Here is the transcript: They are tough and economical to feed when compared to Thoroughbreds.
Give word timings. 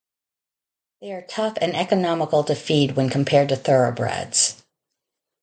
They 0.99 1.11
are 1.11 1.21
tough 1.27 1.59
and 1.61 1.75
economical 1.75 2.43
to 2.45 2.55
feed 2.55 2.95
when 2.95 3.07
compared 3.11 3.49
to 3.49 3.55
Thoroughbreds. 3.55 4.63